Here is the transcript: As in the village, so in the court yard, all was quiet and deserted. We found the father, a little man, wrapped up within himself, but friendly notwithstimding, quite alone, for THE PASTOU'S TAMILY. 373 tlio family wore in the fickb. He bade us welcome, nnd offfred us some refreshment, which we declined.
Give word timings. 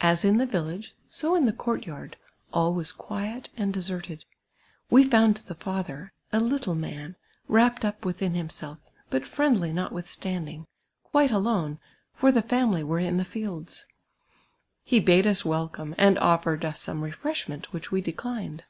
As 0.00 0.24
in 0.24 0.38
the 0.38 0.46
village, 0.46 0.94
so 1.10 1.34
in 1.34 1.44
the 1.44 1.52
court 1.52 1.84
yard, 1.84 2.16
all 2.50 2.72
was 2.72 2.92
quiet 2.92 3.50
and 3.58 3.74
deserted. 3.74 4.24
We 4.88 5.04
found 5.04 5.34
the 5.36 5.54
father, 5.54 6.14
a 6.32 6.40
little 6.40 6.74
man, 6.74 7.16
wrapped 7.46 7.84
up 7.84 8.06
within 8.06 8.32
himself, 8.32 8.78
but 9.10 9.26
friendly 9.26 9.70
notwithstimding, 9.70 10.66
quite 11.04 11.30
alone, 11.30 11.78
for 12.10 12.32
THE 12.32 12.40
PASTOU'S 12.40 12.50
TAMILY. 12.58 12.80
373 12.80 12.82
tlio 12.82 12.84
family 12.84 12.84
wore 12.84 13.56
in 13.58 13.58
the 13.58 13.66
fickb. 13.66 13.84
He 14.82 14.98
bade 14.98 15.26
us 15.26 15.44
welcome, 15.44 15.94
nnd 15.98 16.18
offfred 16.22 16.64
us 16.64 16.80
some 16.80 17.04
refreshment, 17.04 17.70
which 17.70 17.92
we 17.92 18.00
declined. 18.00 18.64